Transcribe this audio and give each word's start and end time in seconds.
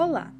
Olá, 0.00 0.32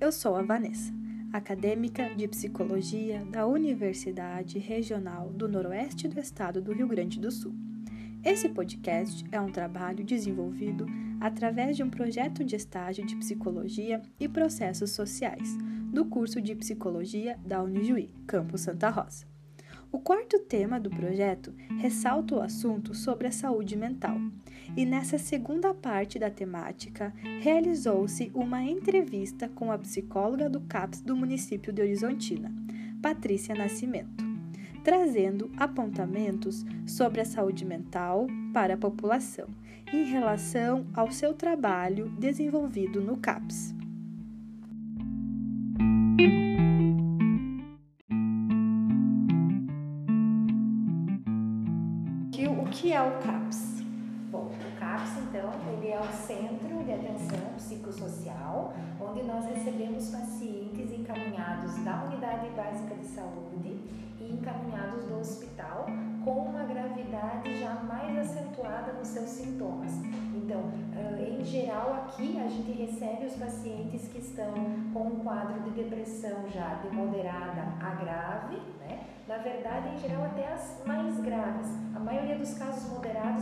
eu 0.00 0.12
sou 0.12 0.36
a 0.36 0.42
Vanessa, 0.42 0.94
acadêmica 1.32 2.14
de 2.14 2.28
psicologia 2.28 3.24
da 3.24 3.48
Universidade 3.48 4.60
Regional 4.60 5.30
do 5.30 5.48
Noroeste 5.48 6.06
do 6.06 6.20
Estado 6.20 6.62
do 6.62 6.72
Rio 6.72 6.86
Grande 6.86 7.18
do 7.18 7.28
Sul. 7.28 7.52
Esse 8.24 8.48
podcast 8.48 9.24
é 9.32 9.40
um 9.40 9.50
trabalho 9.50 10.04
desenvolvido 10.04 10.86
através 11.20 11.76
de 11.76 11.82
um 11.82 11.90
projeto 11.90 12.44
de 12.44 12.54
estágio 12.54 13.04
de 13.04 13.16
psicologia 13.16 14.00
e 14.20 14.28
processos 14.28 14.92
sociais 14.92 15.58
do 15.92 16.04
curso 16.04 16.40
de 16.40 16.54
psicologia 16.54 17.36
da 17.44 17.60
Unijuí, 17.60 18.14
Campus 18.24 18.60
Santa 18.60 18.88
Rosa. 18.88 19.26
O 19.90 19.98
quarto 19.98 20.38
tema 20.38 20.78
do 20.78 20.90
projeto 20.90 21.52
ressalta 21.80 22.36
o 22.36 22.40
assunto 22.40 22.94
sobre 22.94 23.26
a 23.26 23.32
saúde 23.32 23.74
mental, 23.74 24.16
e 24.76 24.84
nessa 24.84 25.18
segunda 25.18 25.74
parte 25.74 26.18
da 26.18 26.30
temática 26.30 27.12
realizou-se 27.40 28.30
uma 28.34 28.62
entrevista 28.62 29.48
com 29.48 29.72
a 29.72 29.78
psicóloga 29.78 30.48
do 30.48 30.60
CAPS 30.60 31.00
do 31.00 31.16
município 31.16 31.72
de 31.72 31.82
Horizontina, 31.82 32.52
Patrícia 33.02 33.54
Nascimento, 33.54 34.24
trazendo 34.84 35.50
apontamentos 35.56 36.64
sobre 36.86 37.20
a 37.20 37.24
saúde 37.24 37.64
mental 37.64 38.26
para 38.52 38.74
a 38.74 38.78
população 38.78 39.48
em 39.92 40.04
relação 40.04 40.86
ao 40.94 41.10
seu 41.10 41.34
trabalho 41.34 42.08
desenvolvido 42.18 43.00
no 43.00 43.16
CAPS. 43.16 43.74
O 52.68 52.70
que 52.70 52.92
é 52.92 53.00
o 53.00 53.18
CAPS? 53.20 53.77
Então, 55.28 55.50
ele 55.74 55.88
é 55.88 56.00
o 56.00 56.12
Centro 56.26 56.82
de 56.84 56.90
Atenção 56.90 57.52
Psicossocial, 57.56 58.72
onde 58.98 59.22
nós 59.24 59.44
recebemos 59.44 60.08
pacientes 60.08 60.90
encaminhados 60.90 61.76
da 61.84 62.04
Unidade 62.04 62.48
Básica 62.56 62.94
de 62.94 63.06
Saúde 63.08 63.78
e 64.18 64.32
encaminhados 64.32 65.04
do 65.04 65.18
hospital 65.18 65.84
com 66.24 66.32
uma 66.32 66.64
gravidade 66.64 67.60
já 67.60 67.74
mais 67.74 68.18
acentuada 68.18 68.94
nos 68.94 69.08
seus 69.08 69.28
sintomas. 69.28 69.92
Então, 70.34 70.62
em 71.20 71.44
geral, 71.44 71.92
aqui 71.92 72.40
a 72.40 72.48
gente 72.48 72.72
recebe 72.72 73.26
os 73.26 73.34
pacientes 73.34 74.08
que 74.08 74.18
estão 74.18 74.54
com 74.94 75.08
um 75.08 75.20
quadro 75.20 75.60
de 75.60 75.70
depressão 75.70 76.48
já 76.48 76.76
de 76.76 76.88
moderada 76.94 77.74
a 77.80 77.90
grave, 78.02 78.56
né? 78.80 79.04
Na 79.28 79.36
verdade, 79.36 79.94
em 79.94 79.98
geral, 79.98 80.24
até 80.24 80.50
as 80.54 80.82
mais 80.86 81.20
graves. 81.20 81.68
A 81.94 82.00
maioria 82.00 82.38
dos 82.38 82.54
casos 82.54 82.90
moderados, 82.90 83.37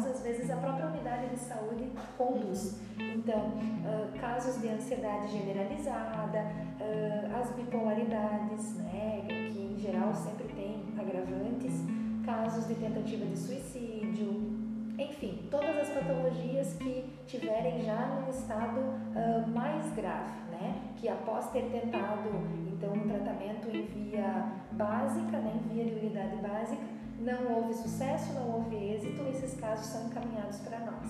vezes, 0.47 0.51
a 0.51 0.57
própria 0.57 0.87
unidade 0.87 1.29
de 1.29 1.39
saúde 1.39 1.93
conduz. 2.17 2.81
Então, 2.99 3.49
uh, 3.49 4.19
casos 4.19 4.61
de 4.61 4.69
ansiedade 4.69 5.29
generalizada, 5.29 6.39
uh, 6.81 7.41
as 7.41 7.51
bipolaridades, 7.53 8.77
né, 8.77 9.25
que 9.27 9.75
em 9.75 9.79
geral 9.79 10.15
sempre 10.15 10.47
tem 10.49 10.85
agravantes, 10.99 11.85
casos 12.25 12.67
de 12.67 12.75
tentativa 12.75 13.25
de 13.27 13.37
suicídio, 13.37 14.57
enfim, 14.99 15.47
todas 15.51 15.77
as 15.77 15.89
patologias 15.91 16.75
que 16.75 17.05
tiverem 17.27 17.83
já 17.83 18.07
num 18.07 18.31
estado 18.31 18.81
uh, 18.81 19.49
mais 19.49 19.93
grave, 19.93 20.41
né? 20.51 20.81
Que 20.97 21.09
após 21.09 21.51
ter 21.51 21.65
tentado 21.71 22.31
então 22.73 22.95
um 22.95 23.07
tratamento 23.07 23.69
em 23.69 23.85
via 23.85 24.53
básica, 24.73 25.39
né? 25.39 25.53
em 25.55 25.69
via 25.69 25.85
de 25.85 25.95
unidade 25.95 26.37
básica, 26.37 26.83
não 27.19 27.57
houve 27.57 27.75
sucesso, 27.75 28.33
não 28.35 28.57
houve 28.57 28.77
êxito, 28.77 29.23
esses 29.29 29.59
casos 29.59 29.87
são 29.87 30.07
encaminhados 30.07 30.59
para 30.59 30.79
nós. 30.81 31.09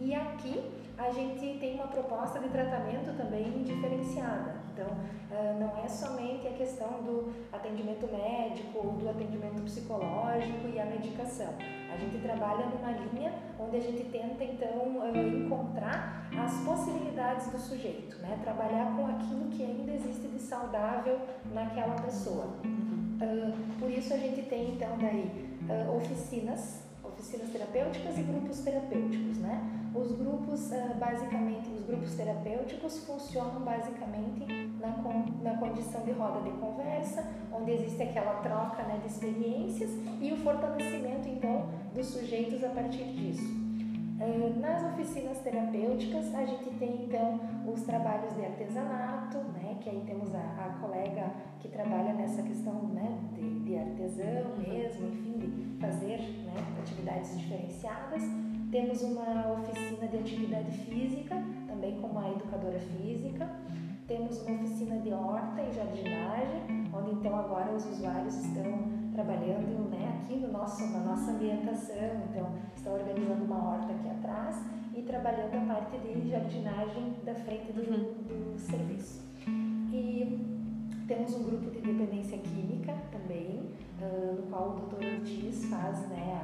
E 0.00 0.14
aqui 0.14 0.62
a 0.96 1.10
gente 1.10 1.58
tem 1.58 1.74
uma 1.76 1.88
proposta 1.88 2.38
de 2.38 2.48
tratamento 2.48 3.16
também 3.16 3.62
diferenciada. 3.62 4.60
Então, 4.72 4.88
não 5.58 5.82
é 5.82 5.88
somente 5.88 6.46
a 6.46 6.52
questão 6.52 7.02
do 7.02 7.32
atendimento 7.52 8.06
médico 8.10 8.78
ou 8.78 8.92
do 8.92 9.08
atendimento 9.08 9.62
psicológico 9.62 10.68
e 10.68 10.78
a 10.78 10.84
medicação. 10.84 11.54
A 11.92 11.96
gente 11.96 12.18
trabalha 12.18 12.66
numa 12.66 12.92
linha 12.92 13.32
onde 13.58 13.76
a 13.76 13.80
gente 13.80 14.04
tenta, 14.04 14.44
então, 14.44 15.02
encontrar 15.14 16.28
as 16.38 16.54
possibilidades 16.64 17.50
do 17.50 17.58
sujeito, 17.58 18.18
né? 18.18 18.38
trabalhar 18.42 18.94
com 18.96 19.06
aquilo 19.06 19.48
que 19.50 19.62
ainda 19.64 19.92
existe 19.92 20.28
de 20.28 20.38
saudável 20.38 21.18
naquela 21.52 21.94
pessoa. 21.96 22.56
Por 23.78 23.90
isso, 23.90 24.14
a 24.14 24.16
gente 24.16 24.42
tem, 24.48 24.74
então, 24.74 24.96
daí 24.98 25.49
oficinas 25.94 26.90
oficinas 27.02 27.50
terapêuticas 27.50 28.18
e 28.18 28.22
grupos 28.22 28.60
terapêuticos, 28.60 29.38
né? 29.38 29.90
Os 29.94 30.12
grupos, 30.12 30.70
basicamente, 30.98 31.68
os 31.70 31.84
grupos 31.84 32.14
terapêuticos 32.14 33.04
funcionam 33.04 33.60
basicamente 33.60 34.46
na, 34.78 34.88
na 35.42 35.58
condição 35.58 36.02
de 36.02 36.12
roda 36.12 36.40
de 36.42 36.50
conversa, 36.58 37.26
onde 37.52 37.72
existe 37.72 38.02
aquela 38.02 38.34
troca 38.40 38.82
né, 38.84 38.98
de 39.02 39.08
experiências 39.08 39.90
e 40.20 40.32
o 40.32 40.36
fortalecimento, 40.38 41.28
então, 41.28 41.68
dos 41.94 42.06
sujeitos 42.06 42.62
a 42.62 42.68
partir 42.68 43.04
disso. 43.04 43.69
Nas 44.20 44.84
oficinas 44.84 45.38
terapêuticas, 45.38 46.34
a 46.34 46.44
gente 46.44 46.68
tem 46.78 47.04
então 47.06 47.40
os 47.66 47.82
trabalhos 47.84 48.34
de 48.34 48.44
artesanato, 48.44 49.38
né, 49.54 49.78
que 49.80 49.88
aí 49.88 50.02
temos 50.04 50.34
a, 50.34 50.38
a 50.38 50.78
colega 50.78 51.32
que 51.58 51.68
trabalha 51.68 52.12
nessa 52.12 52.42
questão 52.42 52.74
né, 52.88 53.18
de, 53.32 53.60
de 53.60 53.78
artesão 53.78 54.58
mesmo, 54.58 55.08
enfim, 55.08 55.38
de 55.38 55.80
fazer 55.80 56.18
né, 56.44 56.52
atividades 56.78 57.38
diferenciadas. 57.38 58.22
Temos 58.70 59.02
uma 59.02 59.52
oficina 59.54 60.06
de 60.06 60.18
atividade 60.18 60.70
física, 60.70 61.42
também 61.66 61.98
com 61.98 62.08
uma 62.08 62.28
educadora 62.28 62.78
física. 62.78 63.50
Temos 64.06 64.42
uma 64.42 64.56
oficina 64.56 64.98
de 64.98 65.14
horta 65.14 65.62
e 65.62 65.72
jardinagem, 65.72 66.90
onde 66.92 67.12
então 67.12 67.34
agora 67.38 67.72
os 67.72 67.86
usuários 67.86 68.36
estão 68.36 68.99
trabalhando 69.20 69.90
né, 69.90 70.20
aqui 70.22 70.38
no 70.38 70.50
nosso, 70.50 70.86
na 70.90 71.00
nossa 71.00 71.32
ambientação, 71.32 72.22
então 72.30 72.52
estão 72.74 72.94
organizando 72.94 73.44
uma 73.44 73.70
horta 73.70 73.92
aqui 73.92 74.08
atrás 74.08 74.64
e 74.94 75.02
trabalhando 75.02 75.54
a 75.56 75.74
parte 75.74 75.98
de 75.98 76.30
jardinagem 76.30 77.14
da 77.24 77.34
frente 77.34 77.72
do, 77.72 77.82
uhum. 77.82 78.14
do 78.26 78.58
serviço. 78.58 79.22
E 79.92 80.40
temos 81.06 81.34
um 81.34 81.44
grupo 81.44 81.70
de 81.70 81.80
dependência 81.80 82.38
química 82.38 82.94
também, 83.12 83.70
uh, 84.00 84.36
no 84.36 84.42
qual 84.44 84.70
o 84.70 84.86
Dr. 84.86 85.04
Ortiz 85.18 85.64
faz 85.66 86.08
né, 86.08 86.39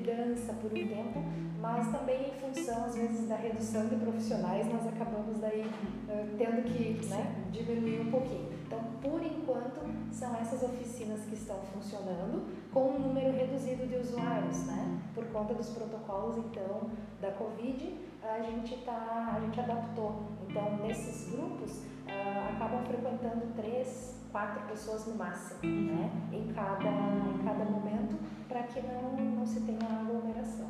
dança 0.00 0.52
por 0.54 0.72
um 0.72 0.88
tempo, 0.88 1.22
mas 1.60 1.90
também 1.92 2.28
em 2.28 2.32
função, 2.32 2.84
às 2.84 2.94
vezes, 2.94 3.28
da 3.28 3.36
redução 3.36 3.86
de 3.86 3.96
profissionais, 3.96 4.66
nós 4.66 4.86
acabamos 4.86 5.38
daí 5.38 5.62
uh, 5.62 6.36
tendo 6.38 6.62
que 6.64 7.06
né, 7.06 7.44
diminuir 7.50 8.00
um 8.00 8.10
pouquinho. 8.10 8.48
Então, 8.66 8.78
por 9.02 9.22
enquanto, 9.22 9.80
são 10.12 10.34
essas 10.36 10.62
oficinas 10.62 11.20
que 11.24 11.34
estão 11.34 11.56
funcionando 11.74 12.46
com 12.72 12.90
um 12.90 12.98
número 13.00 13.32
reduzido 13.32 13.86
de 13.86 13.96
usuários, 13.96 14.64
né? 14.66 15.00
Por 15.14 15.24
conta 15.26 15.54
dos 15.54 15.70
protocolos, 15.70 16.38
então, 16.38 16.88
da 17.20 17.32
Covid, 17.32 17.98
a 18.22 18.40
gente, 18.42 18.76
tá, 18.84 19.34
a 19.36 19.40
gente 19.40 19.58
adaptou. 19.58 20.22
Então, 20.48 20.78
nesses 20.86 21.30
grupos, 21.32 21.78
uh, 21.78 22.54
acabam 22.54 22.84
frequentando 22.84 23.46
três, 23.56 24.14
quatro 24.30 24.62
pessoas 24.68 25.06
no 25.06 25.16
máximo, 25.16 25.60
né? 25.62 26.10
Em 26.32 26.52
cada, 26.52 26.88
em 26.88 27.44
cada 27.44 27.64
momento, 27.64 28.16
para 28.50 28.64
que 28.64 28.80
não, 28.82 29.12
não 29.36 29.46
se 29.46 29.60
tenha 29.60 29.78
aglomeração. 29.78 30.66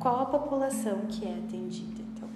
Qual 0.00 0.20
a 0.22 0.26
população 0.26 1.06
que 1.08 1.24
é 1.24 1.34
atendida, 1.34 2.02
então? 2.02 2.28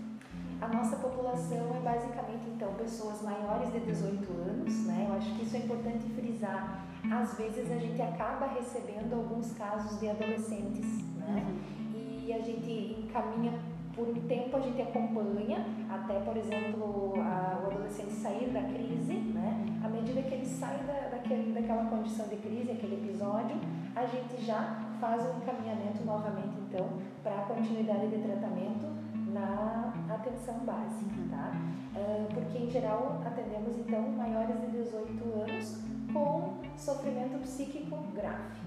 A 0.61 0.69
nossa 0.69 0.97
população 0.97 1.75
é 1.75 1.81
basicamente, 1.81 2.47
então, 2.55 2.73
pessoas 2.75 3.21
maiores 3.23 3.73
de 3.73 3.81
18 3.81 4.33
anos, 4.33 4.87
né? 4.87 5.07
Eu 5.09 5.17
acho 5.17 5.35
que 5.35 5.43
isso 5.43 5.57
é 5.57 5.59
importante 5.59 6.09
frisar. 6.11 6.87
Às 7.11 7.37
vezes 7.37 7.71
a 7.71 7.77
gente 7.77 8.01
acaba 8.01 8.47
recebendo 8.47 9.15
alguns 9.15 9.53
casos 9.55 9.99
de 9.99 10.09
adolescentes, 10.09 10.87
né? 11.17 11.45
Uhum. 11.45 12.01
E 12.27 12.33
a 12.33 12.41
gente 12.41 13.03
encaminha 13.03 13.53
por 13.95 14.09
um 14.09 14.15
tempo 14.27 14.57
a 14.57 14.61
gente 14.61 14.83
acompanha 14.83 15.65
até, 15.89 16.19
por 16.21 16.37
exemplo, 16.37 17.15
a, 17.19 17.61
o 17.63 17.71
adolescente 17.71 18.13
sair 18.13 18.51
da 18.51 18.63
crise, 18.63 19.15
né? 19.15 19.65
À 19.85 19.89
medida 19.89 20.21
que 20.23 20.35
ele 20.35 20.47
sai 20.47 20.79
da, 20.85 21.09
daquele, 21.17 21.53
daquela 21.53 21.85
condição 22.05 22.29
de 22.29 22.37
crise, 22.37 22.71
aquele 22.71 22.97
episódio, 22.97 23.57
a 23.97 24.05
gente 24.05 24.45
já 24.45 24.79
faz 25.01 25.23
um 25.23 25.39
encaminhamento 25.39 26.05
novamente, 26.05 26.55
então, 26.69 26.87
para 27.23 27.41
a 27.41 27.43
continuidade 27.47 28.09
de 28.09 28.19
tratamento 28.19 28.87
na 29.33 29.91
atenção 30.11 30.59
básica, 30.67 31.15
tá? 31.31 31.53
Uh, 31.97 32.35
porque, 32.35 32.59
em 32.59 32.69
geral, 32.69 33.23
atendemos, 33.25 33.79
então, 33.79 34.03
maiores 34.11 34.61
de 34.61 34.83
18 34.83 35.25
anos 35.41 35.81
com 36.13 36.53
sofrimento 36.77 37.39
psíquico 37.41 37.97
grave. 38.15 38.61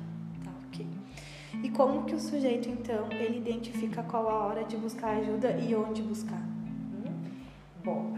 Tá, 0.43 0.51
ok. 0.67 0.87
E 1.61 1.69
como 1.69 2.05
que 2.05 2.15
o 2.15 2.19
sujeito, 2.19 2.67
então, 2.69 3.07
ele 3.11 3.37
identifica 3.37 4.01
qual 4.01 4.27
a 4.27 4.47
hora 4.47 4.63
de 4.63 4.77
buscar 4.77 5.17
ajuda 5.17 5.51
e 5.51 5.75
onde 5.75 6.01
buscar? 6.01 6.56
Hum? 7.89 8.17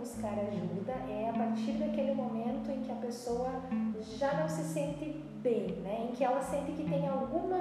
buscar 0.00 0.32
ajuda 0.32 0.92
é 1.08 1.28
a 1.28 1.32
partir 1.32 1.72
daquele 1.72 2.14
momento 2.14 2.70
em 2.70 2.80
que 2.82 2.90
a 2.90 2.96
pessoa 2.96 3.48
já 4.18 4.34
não 4.40 4.48
se 4.48 4.62
sente 4.62 5.22
bem, 5.42 5.76
né? 5.82 6.08
em 6.08 6.12
que 6.14 6.24
ela 6.24 6.40
sente 6.40 6.72
que 6.72 6.88
tem 6.88 7.06
alguma, 7.06 7.58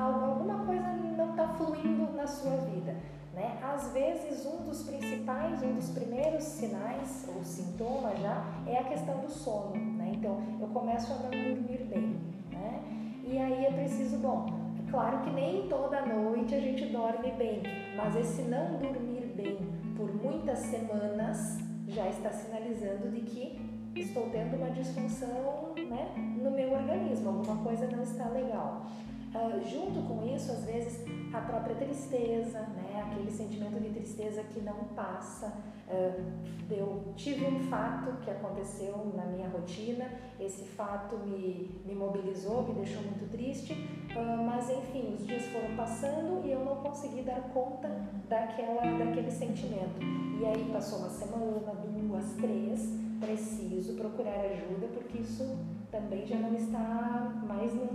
alguma 0.00 0.64
coisa 0.64 0.88
não 1.16 1.30
está 1.30 1.48
fluindo 1.48 2.12
na 2.16 2.26
sua 2.26 2.56
vida. 2.58 2.96
Né? 3.34 3.58
Às 3.62 3.92
vezes, 3.92 4.46
um 4.46 4.64
dos 4.64 4.82
principais, 4.82 5.62
um 5.62 5.74
dos 5.74 5.90
primeiros 5.90 6.44
sinais 6.44 7.28
ou 7.34 7.42
sintomas 7.42 8.18
já 8.20 8.44
é 8.66 8.78
a 8.78 8.84
questão 8.84 9.18
do 9.20 9.30
sono. 9.30 9.74
Né? 9.74 10.12
Então, 10.16 10.40
eu 10.60 10.68
começo 10.68 11.12
a 11.12 11.16
não 11.16 11.30
dormir 11.30 11.84
bem. 11.84 12.20
Né? 12.50 12.82
E 13.24 13.38
aí 13.38 13.66
é 13.66 13.72
preciso, 13.72 14.18
bom, 14.18 14.46
claro 14.90 15.20
que 15.20 15.30
nem 15.30 15.68
toda 15.68 16.04
noite 16.06 16.54
a 16.54 16.60
gente 16.60 16.86
dorme 16.86 17.30
bem, 17.32 17.62
mas 17.96 18.14
esse 18.16 18.42
não 18.42 18.78
dormir 18.78 19.32
bem 19.34 19.81
por 20.02 20.12
muitas 20.20 20.58
semanas 20.58 21.58
já 21.86 22.08
está 22.08 22.32
sinalizando 22.32 23.08
de 23.08 23.20
que 23.20 23.60
estou 23.94 24.28
tendo 24.30 24.56
uma 24.56 24.70
disfunção 24.70 25.72
né, 25.76 26.12
no 26.42 26.50
meu 26.50 26.72
organismo, 26.72 27.28
alguma 27.28 27.62
coisa 27.62 27.86
não 27.86 28.02
está 28.02 28.28
legal. 28.30 28.84
Uh, 29.32 29.62
junto 29.64 30.02
com 30.08 30.26
isso, 30.34 30.50
às 30.50 30.64
vezes, 30.64 31.04
a 31.32 31.40
própria 31.40 31.76
tristeza, 31.76 32.58
né? 32.60 32.81
Aquele 33.12 33.30
sentimento 33.30 33.80
de 33.80 33.90
tristeza 33.90 34.42
que 34.44 34.60
não 34.60 34.84
passa. 34.94 35.52
Uh, 35.88 36.52
eu 36.70 37.12
tive 37.16 37.44
um 37.46 37.60
fato 37.68 38.16
que 38.22 38.30
aconteceu 38.30 39.12
na 39.14 39.26
minha 39.26 39.48
rotina, 39.48 40.10
esse 40.40 40.64
fato 40.64 41.18
me, 41.18 41.82
me 41.84 41.94
mobilizou, 41.94 42.66
me 42.66 42.74
deixou 42.74 43.02
muito 43.02 43.30
triste, 43.30 43.74
uh, 43.74 44.42
mas 44.42 44.70
enfim, 44.70 45.14
os 45.14 45.26
dias 45.26 45.44
foram 45.46 45.76
passando 45.76 46.46
e 46.46 46.52
eu 46.52 46.64
não 46.64 46.76
consegui 46.76 47.22
dar 47.22 47.42
conta 47.52 47.88
daquela, 48.28 48.82
daquele 48.98 49.30
sentimento. 49.30 50.00
E 50.40 50.46
aí 50.46 50.70
passou 50.72 51.00
uma 51.00 51.10
semana, 51.10 51.74
duas, 51.84 52.32
três, 52.34 52.88
preciso 53.20 53.94
procurar 53.94 54.40
ajuda 54.40 54.88
porque 54.94 55.18
isso 55.18 55.56
também 55.90 56.26
já 56.26 56.36
não 56.36 56.54
está 56.54 57.42
mais 57.46 57.74
no 57.74 57.92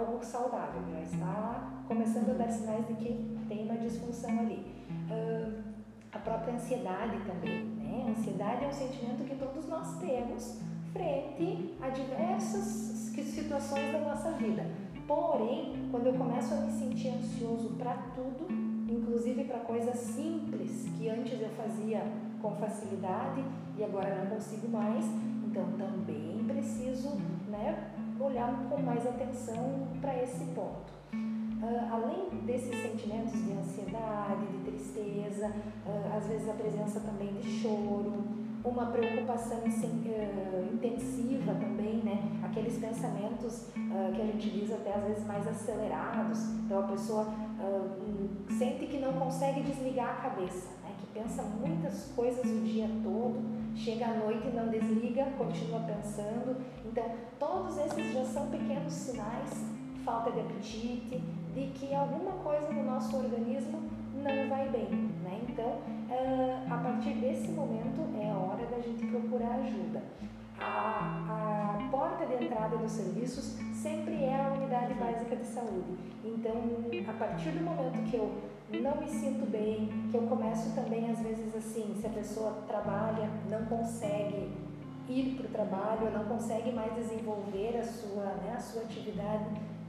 algo 0.00 0.24
saudável, 0.24 0.82
já 0.92 1.00
está 1.00 1.82
começando 1.86 2.30
a 2.30 2.34
dar 2.34 2.48
sinais 2.48 2.86
de 2.86 2.94
que 2.94 3.38
tem 3.48 3.64
uma 3.64 3.76
disfunção 3.76 4.38
ali. 4.40 4.64
Uh, 5.10 5.62
a 6.12 6.18
própria 6.18 6.54
ansiedade 6.54 7.18
também, 7.26 7.64
né? 7.64 8.04
A 8.06 8.10
ansiedade 8.10 8.64
é 8.64 8.68
um 8.68 8.72
sentimento 8.72 9.24
que 9.24 9.36
todos 9.36 9.68
nós 9.68 9.98
temos 9.98 10.60
frente 10.92 11.74
a 11.80 11.88
diversas 11.88 12.90
situações 13.50 13.92
da 13.92 14.00
nossa 14.00 14.30
vida. 14.32 14.66
Porém, 15.06 15.88
quando 15.90 16.06
eu 16.06 16.14
começo 16.14 16.54
a 16.54 16.58
me 16.58 16.72
sentir 16.72 17.08
ansioso 17.08 17.70
para 17.78 17.94
tudo, 18.14 18.46
inclusive 18.88 19.44
para 19.44 19.58
coisas 19.60 19.96
simples 19.96 20.88
que 20.96 21.08
antes 21.08 21.40
eu 21.40 21.48
fazia 21.50 22.02
com 22.40 22.54
facilidade 22.56 23.44
e 23.76 23.84
agora 23.84 24.24
não 24.24 24.36
consigo 24.36 24.68
mais, 24.68 25.04
então 25.50 25.64
também 25.76 26.44
preciso 26.46 27.16
né, 27.48 27.90
olhar 28.20 28.68
com 28.68 28.80
mais 28.80 29.04
atenção 29.04 29.88
para 30.00 30.22
esse 30.22 30.44
ponto. 30.54 30.92
Uh, 31.12 31.92
além 31.92 32.40
desses 32.46 32.74
sentimentos 32.80 33.32
de 33.32 33.52
ansiedade, 33.52 34.46
de 34.46 34.70
tristeza, 34.70 35.48
uh, 35.48 36.16
às 36.16 36.26
vezes 36.26 36.48
a 36.48 36.52
presença 36.52 37.00
também 37.00 37.34
de 37.34 37.60
choro, 37.60 38.24
uma 38.64 38.86
preocupação 38.86 39.58
uh, 39.58 40.74
intensiva 40.74 41.52
também, 41.54 41.96
né? 41.98 42.40
Aqueles 42.42 42.78
pensamentos 42.78 43.68
que 43.74 44.20
a 44.20 44.26
gente 44.26 44.50
diz 44.50 44.72
até 44.72 44.94
às 44.94 45.04
vezes 45.04 45.26
mais 45.26 45.46
acelerados. 45.46 46.38
Então 46.64 46.80
a 46.80 46.88
pessoa 46.88 47.26
sente 48.58 48.86
que 48.86 48.98
não 48.98 49.12
consegue 49.14 49.62
desligar 49.62 50.10
a 50.10 50.30
cabeça 50.30 50.79
pensa 51.12 51.42
muitas 51.42 52.12
coisas 52.14 52.44
o 52.44 52.60
dia 52.60 52.88
todo, 53.02 53.40
chega 53.74 54.06
à 54.06 54.14
noite 54.14 54.48
e 54.48 54.50
não 54.50 54.68
desliga, 54.68 55.24
continua 55.36 55.80
pensando. 55.80 56.56
Então, 56.84 57.04
todos 57.38 57.78
esses 57.78 58.12
já 58.12 58.24
são 58.24 58.48
pequenos 58.48 58.92
sinais, 58.92 59.64
falta 60.04 60.30
de 60.32 60.40
apetite, 60.40 61.22
de 61.54 61.66
que 61.74 61.94
alguma 61.94 62.32
coisa 62.42 62.72
no 62.72 62.84
nosso 62.84 63.16
organismo 63.16 63.82
não 64.14 64.48
vai 64.48 64.68
bem. 64.68 64.88
Né? 65.22 65.40
Então, 65.48 65.78
eh, 66.10 66.66
a 66.70 66.76
partir 66.76 67.14
desse 67.14 67.48
momento 67.48 68.00
é 68.20 68.30
a 68.30 68.36
hora 68.36 68.66
da 68.66 68.80
gente 68.80 69.06
procurar 69.06 69.56
ajuda. 69.56 70.02
A, 70.58 71.78
a 71.78 71.88
porta 71.90 72.26
de 72.26 72.44
entrada 72.44 72.76
dos 72.76 72.92
serviços 72.92 73.56
sempre 73.72 74.24
é 74.24 74.34
a 74.34 74.52
unidade 74.52 74.92
básica 74.94 75.36
de 75.36 75.46
saúde. 75.46 75.96
Então, 76.22 76.52
a 77.08 77.12
partir 77.14 77.50
do 77.50 77.64
momento 77.64 78.10
que 78.10 78.16
eu 78.16 78.30
não 78.78 78.96
me 78.96 79.08
sinto 79.08 79.50
bem, 79.50 79.88
que 80.10 80.16
eu 80.16 80.22
começo 80.22 80.74
também 80.74 81.10
às 81.10 81.20
vezes 81.20 81.54
assim, 81.54 81.94
se 82.00 82.06
a 82.06 82.10
pessoa 82.10 82.62
trabalha, 82.66 83.28
não 83.48 83.64
consegue 83.66 84.50
ir 85.08 85.36
para 85.36 85.46
o 85.46 85.50
trabalho, 85.50 86.10
não 86.12 86.24
consegue 86.24 86.70
mais 86.72 86.94
desenvolver 86.94 87.78
a 87.78 87.84
sua, 87.84 88.24
né, 88.24 88.54
a 88.56 88.60
sua 88.60 88.82
atividade 88.82 89.46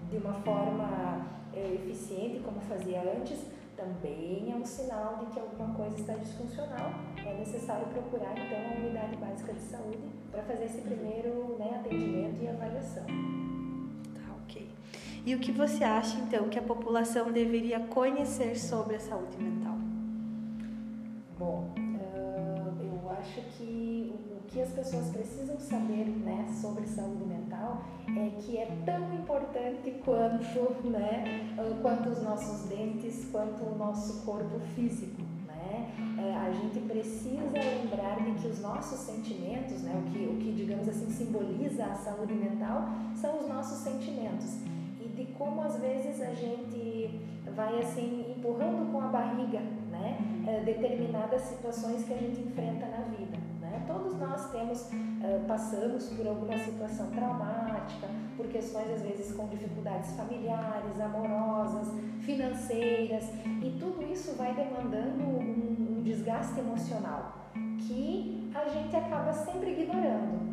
de 0.10 0.18
uma 0.18 0.34
forma 0.42 1.28
é, 1.54 1.74
eficiente 1.76 2.40
como 2.40 2.60
fazia 2.62 3.02
antes, 3.02 3.46
também 3.76 4.52
é 4.52 4.56
um 4.56 4.66
sinal 4.66 5.18
de 5.18 5.26
que 5.28 5.40
alguma 5.40 5.74
coisa 5.74 5.96
está 5.96 6.14
disfuncional. 6.14 6.92
É 7.26 7.34
necessário 7.34 7.88
procurar 7.88 8.34
então 8.38 8.58
a 8.58 8.80
unidade 8.80 9.16
básica 9.18 9.54
de 9.54 9.62
saúde 9.62 10.10
para 10.32 10.44
fazer 10.44 10.66
esse 10.66 10.82
primeiro 10.82 11.56
né, 11.58 11.82
atendimento 11.84 12.44
e 12.44 12.48
avaliação. 12.48 13.06
E 15.24 15.36
o 15.36 15.40
que 15.40 15.52
você 15.52 15.84
acha, 15.84 16.18
então, 16.20 16.50
que 16.50 16.58
a 16.58 16.64
população 16.64 17.32
deveria 17.32 17.80
conhecer 17.80 18.58
sobre 18.58 18.96
a 18.96 19.00
saúde 19.00 19.38
mental? 19.38 19.78
Bom, 21.38 21.72
uh, 21.78 22.82
eu 22.82 23.12
acho 23.12 23.42
que 23.56 24.16
o 24.32 24.44
que 24.48 24.60
as 24.60 24.72
pessoas 24.72 25.10
precisam 25.12 25.60
saber 25.60 26.06
né, 26.06 26.48
sobre 26.60 26.88
saúde 26.88 27.24
mental 27.24 27.84
é 28.18 28.32
que 28.42 28.58
é 28.58 28.66
tão 28.84 29.14
importante 29.14 29.92
quanto, 30.04 30.90
né, 30.90 31.54
quanto 31.82 32.10
os 32.10 32.24
nossos 32.24 32.68
dentes, 32.68 33.28
quanto 33.32 33.64
o 33.64 33.78
nosso 33.78 34.26
corpo 34.26 34.60
físico. 34.76 35.22
É, 36.18 36.36
a 36.36 36.52
gente 36.52 36.80
precisa 36.82 37.42
lembrar 37.54 38.24
de 38.24 38.32
que 38.40 38.48
os 38.48 38.60
nossos 38.60 39.00
sentimentos, 39.00 39.82
né, 39.82 39.94
o, 39.96 40.12
que, 40.12 40.26
o 40.26 40.38
que, 40.38 40.52
digamos 40.52 40.88
assim, 40.88 41.10
simboliza 41.10 41.86
a 41.86 41.96
saúde 41.96 42.34
mental, 42.34 42.90
são 43.16 43.40
os 43.40 43.48
nossos 43.48 43.80
sentimentos 43.80 44.58
de 45.16 45.26
como 45.34 45.62
às 45.62 45.80
vezes 45.80 46.22
a 46.22 46.34
gente 46.34 47.20
vai 47.56 47.80
assim 47.80 48.34
empurrando 48.38 48.92
com 48.92 49.02
a 49.02 49.08
barriga, 49.08 49.60
né, 49.60 50.18
eh, 50.48 50.62
determinadas 50.64 51.42
situações 51.42 52.04
que 52.04 52.14
a 52.14 52.18
gente 52.18 52.42
enfrenta 52.42 52.86
na 52.88 53.06
vida. 53.06 53.38
Né? 53.60 53.84
Todos 53.88 54.18
nós 54.20 54.52
temos, 54.52 54.90
uh, 54.90 55.46
passamos 55.48 56.10
por 56.10 56.28
alguma 56.28 56.58
situação 56.58 57.10
traumática, 57.12 58.08
por 58.36 58.48
questões 58.48 58.90
às 58.90 59.02
vezes 59.02 59.36
com 59.36 59.48
dificuldades 59.48 60.16
familiares, 60.16 61.00
amorosas, 61.00 61.90
financeiras, 62.22 63.30
e 63.62 63.78
tudo 63.80 64.02
isso 64.12 64.36
vai 64.36 64.54
demandando 64.54 65.24
um, 65.24 65.98
um 65.98 66.02
desgaste 66.04 66.60
emocional 66.60 67.50
que 67.88 68.52
a 68.54 68.68
gente 68.70 68.96
acaba 68.96 69.32
sempre 69.32 69.72
ignorando. 69.72 70.52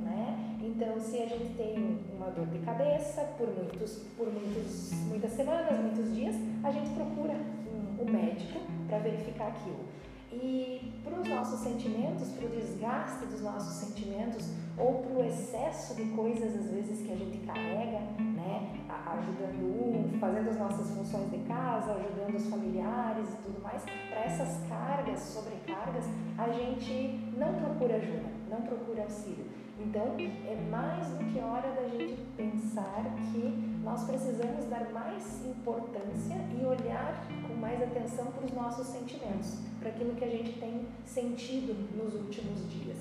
Então, 0.79 1.01
se 1.01 1.21
a 1.21 1.27
gente 1.27 1.55
tem 1.55 1.99
uma 2.29 2.31
dor 2.31 2.47
de 2.47 2.59
cabeça 2.59 3.23
por, 3.39 3.49
muitos, 3.49 4.03
por 4.17 4.31
muitos, 4.31 4.93
muitas 5.09 5.33
semanas, 5.33 5.81
muitos 5.81 6.15
dias, 6.15 6.37
a 6.63 6.71
gente 6.71 6.91
procura 6.91 7.35
um, 7.35 8.03
um 8.03 8.11
médico 8.11 8.61
para 8.87 8.99
verificar 8.99 9.49
aquilo. 9.49 9.89
E 10.31 11.01
para 11.03 11.19
os 11.21 11.27
nossos 11.27 11.61
sentimentos, 11.61 12.29
para 12.29 12.47
o 12.47 12.51
desgaste 12.51 13.25
dos 13.27 13.41
nossos 13.41 13.73
sentimentos 13.77 14.53
ou 14.77 15.03
para 15.03 15.13
o 15.15 15.25
excesso 15.25 15.95
de 15.95 16.05
coisas 16.11 16.55
às 16.55 16.71
vezes 16.71 17.07
que 17.07 17.13
a 17.13 17.17
gente 17.17 17.39
carrega, 17.47 18.01
né, 18.21 18.79
ajudando 19.07 19.65
um, 19.65 20.19
fazendo 20.21 20.51
as 20.51 20.59
nossas 20.59 20.91
funções 20.91 21.31
de 21.31 21.39
casa, 21.49 21.93
ajudando 21.93 22.37
os 22.37 22.47
familiares 22.47 23.27
e 23.33 23.37
tudo 23.39 23.63
mais, 23.63 23.83
para 23.83 24.21
essas 24.21 24.69
cargas, 24.69 25.21
sobrecargas, 25.21 26.05
a 26.39 26.53
gente 26.53 27.19
não 27.37 27.53
procura 27.55 27.97
ajuda, 27.97 28.29
não 28.49 28.63
procura 28.63 29.03
auxílio. 29.03 29.45
Então, 29.81 30.17
é 30.19 30.57
mais 30.71 31.09
do 31.09 31.25
que 31.33 31.41
hora 31.41 31.69
da 31.73 31.89
gente 31.89 32.23
pensar 32.37 33.05
que 33.33 33.79
nós 33.83 34.05
precisamos 34.05 34.65
dar 34.67 34.89
mais 34.93 35.45
importância 35.45 36.37
e 36.57 36.65
olhar 36.65 37.27
com 37.47 37.55
mais 37.55 37.83
atenção 37.83 38.27
para 38.27 38.45
os 38.45 38.53
nossos 38.53 38.87
sentimentos, 38.87 39.59
para 39.81 39.91
aquilo 39.91 40.15
que 40.15 40.25
a 40.25 40.31
gente 40.31 40.53
tem 40.61 40.87
sentido 41.05 41.75
nos 41.97 42.15
últimos 42.15 42.71
dias. 42.71 42.99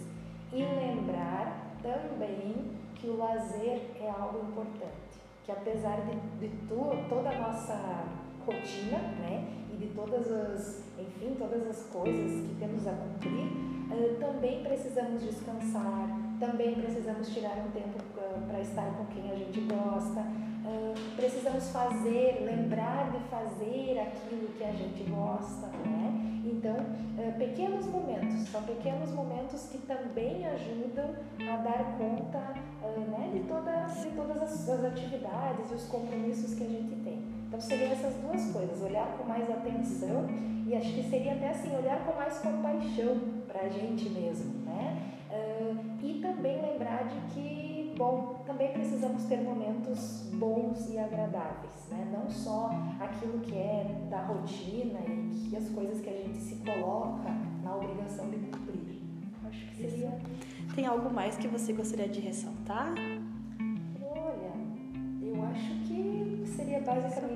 E 0.52 0.64
lembrar 0.64 1.76
também 1.84 2.72
que 2.96 3.08
o 3.08 3.18
lazer 3.18 3.82
é 4.00 4.10
algo 4.10 4.48
importante, 4.50 5.20
que 5.46 5.52
apesar 5.52 6.02
de, 6.02 6.16
de 6.40 6.56
tu, 6.68 6.90
toda 7.08 7.30
a 7.30 7.40
nossa 7.40 8.04
rotina, 8.48 8.98
né, 9.20 9.46
e 9.74 9.76
de 9.76 9.88
todas 9.88 10.32
as, 10.32 10.84
enfim, 10.98 11.36
todas 11.38 11.68
as 11.68 11.84
coisas 11.88 12.48
que 12.48 12.56
temos 12.58 12.88
a 12.88 12.94
cumprir, 12.94 13.52
uh, 13.92 14.16
também 14.20 14.64
precisamos 14.64 15.22
descansar, 15.22 16.08
também 16.40 16.76
precisamos 16.76 17.30
tirar 17.34 17.58
um 17.58 17.72
tempo 17.72 18.00
para 18.48 18.62
estar 18.62 18.86
com 18.98 19.06
quem 19.08 19.30
a 19.30 19.36
gente 19.36 19.60
gosta, 19.62 20.22
uh, 20.22 21.16
precisamos 21.16 21.70
fazer, 21.72 22.46
lembrar 22.46 23.12
de 23.12 23.20
fazer 23.30 24.00
aquilo 24.00 24.48
que 24.58 24.64
a 24.64 24.72
gente 24.72 25.04
gosta, 25.04 25.68
né? 25.86 26.24
Então, 26.46 26.78
pequenos 27.38 27.86
momentos, 27.88 28.48
são 28.48 28.64
pequenos 28.64 29.12
momentos 29.12 29.68
que 29.70 29.80
também 29.80 30.48
ajudam 30.48 31.14
a 31.42 31.58
dar 31.58 31.98
conta 31.98 32.54
né, 32.96 33.32
de, 33.34 33.42
toda, 33.42 33.86
de 33.86 34.10
todas 34.16 34.42
as, 34.42 34.70
as 34.70 34.86
atividades 34.86 35.72
e 35.72 35.76
os 35.76 35.88
compromissos 35.88 36.54
que 36.54 36.64
a 36.64 36.68
gente 36.68 36.96
tem. 37.04 37.37
Então, 37.48 37.60
seriam 37.60 37.92
essas 37.92 38.14
duas 38.16 38.52
coisas, 38.52 38.82
olhar 38.82 39.18
com 39.18 39.24
mais 39.24 39.50
atenção 39.50 40.28
e 40.68 40.76
acho 40.76 40.94
que 40.94 41.10
seria 41.10 41.34
até 41.34 41.50
assim, 41.50 41.76
olhar 41.76 42.06
com 42.06 42.14
mais 42.16 42.38
compaixão 42.40 43.18
para 43.48 43.62
a 43.62 43.70
gente 43.70 44.10
mesmo, 44.10 44.66
né? 44.66 45.08
e 46.02 46.20
também 46.22 46.62
lembrar 46.62 47.06
de 47.08 47.20
que 47.34 47.94
bom, 47.98 48.44
também 48.46 48.72
precisamos 48.72 49.24
ter 49.26 49.42
momentos 49.42 50.30
bons 50.34 50.90
e 50.90 51.00
agradáveis, 51.00 51.88
né? 51.90 52.08
Não 52.14 52.30
só 52.30 52.70
aquilo 53.00 53.40
que 53.40 53.56
é 53.56 54.08
da 54.10 54.22
rotina 54.22 55.00
e 55.08 55.50
que 55.50 55.56
as 55.58 55.68
coisas 55.70 56.00
que 56.00 56.10
a 56.10 56.14
gente 56.14 56.38
se 56.38 56.56
coloca 56.58 57.30
na 57.64 57.76
obrigação 57.76 58.30
de 58.30 58.38
cumprir. 58.38 59.02
Acho 59.48 59.66
que 59.68 59.76
seria. 59.76 60.12
Tem 60.76 60.86
algo 60.86 61.12
mais 61.12 61.38
que 61.38 61.48
você 61.48 61.74
gostaria 61.74 62.08
de 62.08 62.22
ressaltar? 62.22 62.94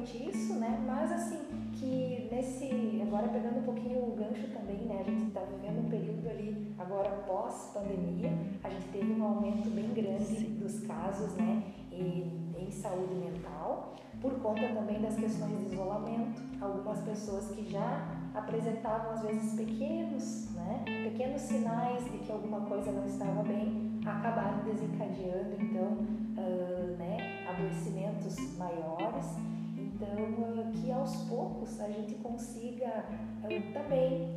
Isso, 0.03 0.53
né? 0.55 0.84
Mas 0.86 1.12
assim, 1.12 1.39
que 1.74 2.27
nesse, 2.31 3.01
agora 3.01 3.27
pegando 3.27 3.60
um 3.60 3.63
pouquinho 3.63 4.00
o 4.00 4.15
gancho 4.15 4.48
também, 4.50 4.86
né? 4.86 5.00
A 5.00 5.03
gente 5.03 5.27
está 5.27 5.41
vivendo 5.41 5.86
um 5.86 5.89
período 5.89 6.27
ali, 6.29 6.74
agora 6.77 7.10
pós-pandemia, 7.27 8.31
a 8.63 8.70
gente 8.70 8.88
teve 8.88 9.12
um 9.13 9.24
aumento 9.24 9.70
bem 9.70 9.93
grande 9.93 10.46
dos 10.46 10.79
casos, 10.81 11.36
né? 11.36 11.63
E, 11.91 12.39
em 12.58 12.72
saúde 12.72 13.15
mental, 13.15 13.96
por 14.22 14.34
conta 14.39 14.67
também 14.70 15.01
das 15.01 15.15
questões 15.15 15.58
de 15.58 15.74
isolamento. 15.74 16.41
Algumas 16.62 17.00
pessoas 17.01 17.50
que 17.51 17.70
já 17.70 18.08
apresentavam 18.34 19.12
às 19.12 19.24
vezes 19.24 19.53
pequenos, 19.55 20.51
né? 20.53 20.84
Pequenos 20.86 21.41
sinais 21.41 22.03
de 22.05 22.20
que 22.20 22.31
alguma 22.31 22.62
coisa 22.62 22.91
não 22.91 23.05
estava 23.05 23.43
bem, 23.43 24.00
acabaram 24.05 24.63
desencadeando 24.63 25.55
então, 25.60 25.88
uh, 26.38 26.98
né? 26.98 27.46
Adoecimentos 27.50 28.58
maiores 28.58 29.36
então, 30.01 30.72
que 30.72 30.91
aos 30.91 31.15
poucos 31.27 31.79
a 31.79 31.88
gente 31.89 32.15
consiga 32.15 33.05
também 33.74 34.36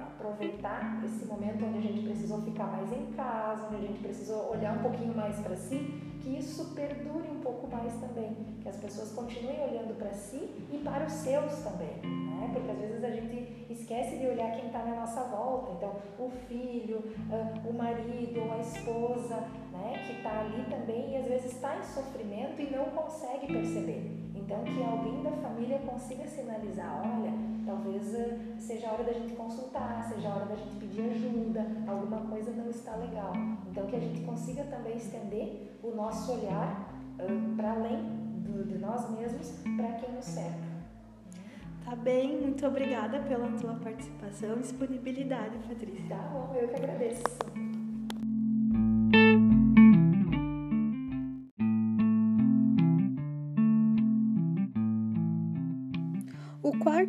aproveitar 0.00 1.02
esse 1.04 1.24
momento 1.26 1.64
onde 1.64 1.78
a 1.78 1.80
gente 1.80 2.02
precisou 2.02 2.40
ficar 2.42 2.66
mais 2.66 2.92
em 2.92 3.12
casa, 3.12 3.66
onde 3.66 3.76
a 3.76 3.88
gente 3.88 3.98
precisou 4.00 4.50
olhar 4.50 4.76
um 4.78 4.82
pouquinho 4.82 5.14
mais 5.14 5.38
para 5.40 5.56
si, 5.56 5.78
que 6.20 6.38
isso 6.38 6.74
perdure 6.74 7.28
um 7.28 7.40
pouco 7.40 7.66
mais 7.66 7.92
também, 7.94 8.36
que 8.60 8.68
as 8.68 8.76
pessoas 8.76 9.12
continuem 9.12 9.60
olhando 9.60 9.96
para 9.98 10.12
si 10.12 10.48
e 10.72 10.78
para 10.78 11.04
os 11.06 11.12
seus 11.12 11.52
também, 11.64 11.96
né? 12.02 12.50
Porque 12.52 12.70
às 12.70 12.78
vezes 12.78 13.04
a 13.04 13.10
gente 13.10 13.66
esquece 13.70 14.18
de 14.18 14.26
olhar 14.26 14.52
quem 14.52 14.66
está 14.66 14.84
na 14.84 14.94
nossa 14.96 15.24
volta, 15.24 15.72
então 15.72 15.96
o 16.18 16.30
filho, 16.46 17.02
o 17.68 17.72
marido, 17.72 18.40
a 18.52 18.58
esposa, 18.58 19.36
né? 19.72 20.04
Que 20.06 20.12
está 20.18 20.40
ali 20.40 20.64
também 20.70 21.12
e 21.12 21.16
às 21.16 21.26
vezes 21.26 21.52
está 21.52 21.76
em 21.76 21.82
sofrimento 21.82 22.60
e 22.62 22.70
não 22.70 22.84
consegue 22.86 23.48
perceber. 23.48 24.31
Então, 24.52 24.64
que 24.64 24.82
alguém 24.82 25.22
da 25.22 25.30
família 25.30 25.78
consiga 25.78 26.26
sinalizar: 26.26 27.00
olha, 27.02 27.32
talvez 27.64 28.14
eh, 28.14 28.38
seja 28.58 28.88
a 28.88 28.92
hora 28.92 29.04
da 29.04 29.12
gente 29.14 29.34
consultar, 29.34 30.04
seja 30.12 30.28
a 30.28 30.34
hora 30.34 30.44
da 30.44 30.54
gente 30.56 30.76
pedir 30.76 31.10
ajuda, 31.10 31.66
alguma 31.88 32.20
coisa 32.28 32.50
não 32.50 32.68
está 32.68 32.94
legal. 32.96 33.32
Então, 33.70 33.86
que 33.86 33.96
a 33.96 33.98
gente 33.98 34.20
consiga 34.20 34.64
também 34.64 34.98
estender 34.98 35.78
o 35.82 35.92
nosso 35.92 36.32
olhar 36.32 36.92
uh, 37.18 37.56
para 37.56 37.72
além 37.72 38.02
do, 38.40 38.66
de 38.66 38.76
nós 38.76 39.10
mesmos, 39.18 39.58
para 39.74 39.92
quem 39.92 40.14
nos 40.14 40.26
cerca. 40.26 40.72
Tá 41.86 41.96
bem, 41.96 42.38
muito 42.38 42.66
obrigada 42.66 43.20
pela 43.20 43.48
tua 43.52 43.74
participação 43.76 44.56
e 44.56 44.60
disponibilidade, 44.60 45.56
Patrícia. 45.66 46.08
Tá 46.10 46.28
bom, 46.30 46.54
eu 46.54 46.68
que 46.68 46.76
agradeço. 46.76 47.22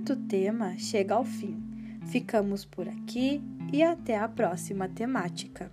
Quarto 0.04 0.18
tema 0.28 0.78
chega 0.78 1.16
ao 1.16 1.24
fim. 1.24 1.64
Ficamos 2.08 2.66
por 2.66 2.90
aqui 2.90 3.42
e 3.72 3.82
até 3.82 4.18
a 4.18 4.28
próxima 4.28 4.90
temática. 4.90 5.72